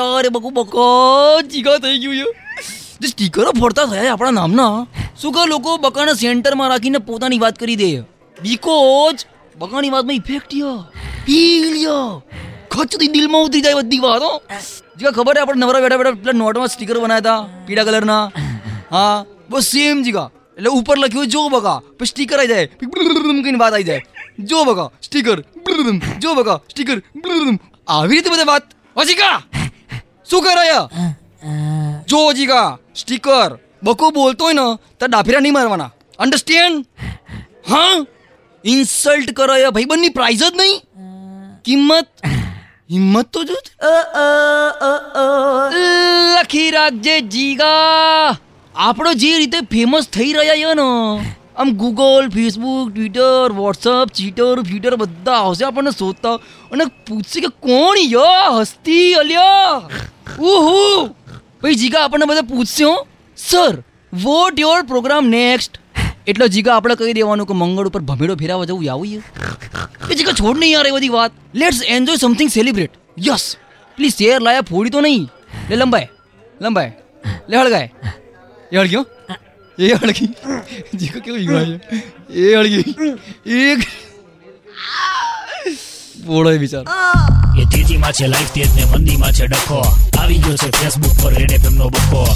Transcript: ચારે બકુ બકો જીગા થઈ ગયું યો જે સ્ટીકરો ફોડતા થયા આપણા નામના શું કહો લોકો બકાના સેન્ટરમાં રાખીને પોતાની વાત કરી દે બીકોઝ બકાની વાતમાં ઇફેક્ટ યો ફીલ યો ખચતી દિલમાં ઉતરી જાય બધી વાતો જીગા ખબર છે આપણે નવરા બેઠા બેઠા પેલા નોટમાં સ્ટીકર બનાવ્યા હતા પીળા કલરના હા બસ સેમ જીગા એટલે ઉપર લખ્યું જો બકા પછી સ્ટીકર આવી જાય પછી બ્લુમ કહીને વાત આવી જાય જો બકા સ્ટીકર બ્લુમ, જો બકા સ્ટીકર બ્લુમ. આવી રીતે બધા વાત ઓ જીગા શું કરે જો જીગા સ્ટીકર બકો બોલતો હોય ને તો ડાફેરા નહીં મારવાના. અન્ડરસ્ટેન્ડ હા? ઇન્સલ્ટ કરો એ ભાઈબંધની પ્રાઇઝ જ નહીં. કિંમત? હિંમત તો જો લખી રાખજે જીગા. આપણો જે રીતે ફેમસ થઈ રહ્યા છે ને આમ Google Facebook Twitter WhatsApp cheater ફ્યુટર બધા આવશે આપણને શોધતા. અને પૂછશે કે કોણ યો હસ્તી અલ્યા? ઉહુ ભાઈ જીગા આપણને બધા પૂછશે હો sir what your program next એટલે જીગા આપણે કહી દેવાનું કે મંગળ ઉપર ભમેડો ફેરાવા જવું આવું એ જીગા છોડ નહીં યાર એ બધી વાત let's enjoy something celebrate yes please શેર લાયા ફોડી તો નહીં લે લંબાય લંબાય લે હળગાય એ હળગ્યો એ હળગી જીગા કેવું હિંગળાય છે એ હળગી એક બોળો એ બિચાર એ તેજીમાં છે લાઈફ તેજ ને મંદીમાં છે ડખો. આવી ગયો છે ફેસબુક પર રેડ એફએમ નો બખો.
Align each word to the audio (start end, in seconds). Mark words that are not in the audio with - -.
ચારે 0.00 0.28
બકુ 0.30 0.50
બકો 0.58 0.86
જીગા 1.52 1.78
થઈ 1.84 1.98
ગયું 2.02 2.16
યો 2.16 2.32
જે 3.00 3.08
સ્ટીકરો 3.12 3.52
ફોડતા 3.60 3.86
થયા 3.86 4.12
આપણા 4.12 4.34
નામના 4.38 4.74
શું 5.20 5.32
કહો 5.34 5.46
લોકો 5.52 5.78
બકાના 5.78 6.16
સેન્ટરમાં 6.22 6.70
રાખીને 6.72 7.00
પોતાની 7.08 7.40
વાત 7.44 7.56
કરી 7.58 7.78
દે 7.82 7.90
બીકોઝ 8.36 9.20
બકાની 9.56 9.92
વાતમાં 9.94 10.18
ઇફેક્ટ 10.22 10.52
યો 10.54 10.74
ફીલ 11.26 11.76
યો 11.82 12.06
ખચતી 12.72 13.10
દિલમાં 13.14 13.46
ઉતરી 13.46 13.64
જાય 13.66 13.78
બધી 13.80 14.02
વાતો 14.06 14.30
જીગા 14.98 15.14
ખબર 15.18 15.34
છે 15.36 15.42
આપણે 15.42 15.62
નવરા 15.62 15.82
બેઠા 15.84 16.00
બેઠા 16.00 16.22
પેલા 16.22 16.38
નોટમાં 16.40 16.72
સ્ટીકર 16.74 16.98
બનાવ્યા 16.98 17.20
હતા 17.20 17.64
પીળા 17.66 17.86
કલરના 17.88 18.22
હા 18.90 19.14
બસ 19.50 19.70
સેમ 19.70 20.02
જીગા 20.06 20.28
એટલે 20.58 20.70
ઉપર 20.78 20.96
લખ્યું 20.98 21.32
જો 21.34 21.42
બકા 21.50 21.78
પછી 21.98 22.10
સ્ટીકર 22.12 22.38
આવી 22.38 22.52
જાય 22.52 22.66
પછી 22.74 23.18
બ્લુમ 23.18 23.38
કહીને 23.44 23.58
વાત 23.62 23.74
આવી 23.74 23.88
જાય 23.90 24.02
જો 24.50 24.64
બકા 24.64 24.88
સ્ટીકર 25.00 25.38
બ્લુમ, 25.64 25.98
જો 26.20 26.30
બકા 26.34 26.58
સ્ટીકર 26.72 26.98
બ્લુમ. 27.22 27.56
આવી 27.88 28.14
રીતે 28.14 28.30
બધા 28.30 28.48
વાત 28.52 28.64
ઓ 28.96 29.04
જીગા 29.04 29.36
શું 30.31 30.41
કરે 30.43 30.65
જો 32.11 32.19
જીગા 32.37 32.67
સ્ટીકર 32.99 33.49
બકો 33.83 34.11
બોલતો 34.17 34.43
હોય 34.45 34.57
ને 34.59 34.67
તો 34.99 35.07
ડાફેરા 35.07 35.41
નહીં 35.45 35.55
મારવાના. 35.57 35.91
અન્ડરસ્ટેન્ડ 36.19 36.85
હા? 37.71 37.95
ઇન્સલ્ટ 38.63 39.29
કરો 39.39 39.55
એ 39.55 39.71
ભાઈબંધની 39.75 40.13
પ્રાઇઝ 40.17 40.43
જ 40.43 40.49
નહીં. 40.59 40.77
કિંમત? 41.65 42.07
હિંમત 42.93 43.27
તો 43.33 43.43
જો 43.49 43.57
લખી 46.37 46.69
રાખજે 46.77 47.15
જીગા. 47.35 48.37
આપણો 48.75 49.13
જે 49.23 49.31
રીતે 49.43 49.59
ફેમસ 49.73 50.09
થઈ 50.15 50.31
રહ્યા 50.37 50.59
છે 50.63 50.73
ને 50.81 50.87
આમ 51.59 51.69
Google 51.81 52.29
Facebook 52.35 52.87
Twitter 52.93 53.57
WhatsApp 53.59 54.07
cheater 54.19 54.55
ફ્યુટર 54.69 54.95
બધા 55.03 55.39
આવશે 55.41 55.63
આપણને 55.67 55.91
શોધતા. 55.99 56.37
અને 56.71 56.85
પૂછશે 57.07 57.39
કે 57.45 57.51
કોણ 57.67 57.97
યો 58.15 58.59
હસ્તી 58.59 59.09
અલ્યા? 59.23 60.00
ઉહુ 60.44 60.82
ભાઈ 61.60 61.76
જીગા 61.76 62.02
આપણને 62.02 62.26
બધા 62.26 62.46
પૂછશે 62.46 62.84
હો 62.84 62.94
sir 63.38 63.74
what 64.12 64.58
your 64.58 64.80
program 64.84 65.30
next 65.30 65.80
એટલે 66.26 66.48
જીગા 66.48 66.74
આપણે 66.74 66.96
કહી 66.96 67.14
દેવાનું 67.14 67.48
કે 67.48 67.56
મંગળ 67.56 67.90
ઉપર 67.90 68.02
ભમેડો 68.04 68.36
ફેરાવા 68.36 68.68
જવું 68.68 68.88
આવું 68.88 69.22
એ 70.08 70.14
જીગા 70.14 70.34
છોડ 70.34 70.56
નહીં 70.56 70.72
યાર 70.72 70.86
એ 70.86 70.94
બધી 70.94 71.12
વાત 71.12 71.40
let's 71.54 71.80
enjoy 71.90 72.18
something 72.18 72.50
celebrate 72.50 73.00
yes 73.22 73.44
please 73.98 74.16
શેર 74.16 74.38
લાયા 74.40 74.68
ફોડી 74.68 74.92
તો 74.92 75.02
નહીં 75.02 75.26
લે 75.68 75.74
લંબાય 75.76 76.08
લંબાય 76.60 76.92
લે 77.48 77.54
હળગાય 77.56 77.88
એ 78.72 78.76
હળગ્યો 78.76 79.04
એ 79.78 79.94
હળગી 79.94 80.30
જીગા 80.94 81.20
કેવું 81.20 81.40
હિંગળાય 81.40 81.78
છે 81.80 82.42
એ 82.42 82.54
હળગી 82.54 82.84
એક 83.64 83.80
બોળો 86.24 86.50
એ 86.50 86.58
બિચાર 86.58 86.84
એ 87.57 87.65
તેજીમાં 87.65 88.11
છે 88.11 88.27
લાઈફ 88.27 88.51
તેજ 88.51 88.69
ને 88.75 88.85
મંદીમાં 88.85 89.31
છે 89.31 89.47
ડખો. 89.47 89.85
આવી 90.19 90.37
ગયો 90.37 90.57
છે 90.57 90.77
ફેસબુક 90.77 91.23
પર 91.23 91.33
રેડ 91.33 91.51
એફએમ 91.51 91.75
નો 91.75 91.89
બખો. 91.89 92.27